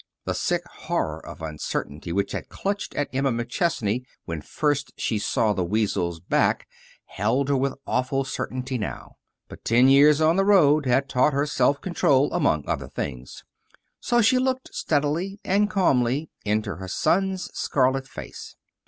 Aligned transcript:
That 0.25 0.35
sick 0.35 0.63
horror 0.65 1.23
of 1.23 1.43
uncertainty 1.43 2.11
which 2.11 2.31
had 2.31 2.49
clutched 2.49 2.95
at 2.95 3.09
Emma 3.13 3.31
McChesney 3.31 4.03
when 4.25 4.41
first 4.41 4.91
she 4.97 5.19
saw 5.19 5.53
the 5.53 5.63
weasel's 5.63 6.19
back 6.19 6.67
held 7.05 7.49
her 7.49 7.55
with 7.55 7.75
awful 7.85 8.23
certainty 8.23 8.79
now. 8.79 9.17
But 9.47 9.63
ten 9.63 9.89
years 9.89 10.19
on 10.19 10.37
the 10.37 10.43
road 10.43 10.87
had 10.87 11.07
taught 11.07 11.33
her 11.33 11.45
self 11.45 11.81
control, 11.81 12.33
among 12.33 12.67
other 12.67 12.87
things. 12.87 13.43
So 13.99 14.23
she 14.23 14.39
looked 14.39 14.73
steadily 14.73 15.39
and 15.45 15.69
calmly 15.69 16.31
into 16.45 16.77
her 16.77 16.87
son's 16.87 17.51
scarlet 17.55 18.07
face. 18.07 18.55